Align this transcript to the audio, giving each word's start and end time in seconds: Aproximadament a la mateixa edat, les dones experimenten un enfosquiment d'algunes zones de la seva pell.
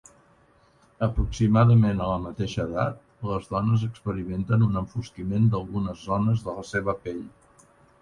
Aproximadament 1.07 2.01
a 2.05 2.07
la 2.13 2.15
mateixa 2.23 2.65
edat, 2.71 2.99
les 3.33 3.47
dones 3.53 3.85
experimenten 3.91 4.67
un 4.71 4.83
enfosquiment 4.85 5.49
d'algunes 5.53 6.05
zones 6.11 6.47
de 6.51 6.61
la 6.61 6.69
seva 6.75 7.01
pell. 7.07 7.27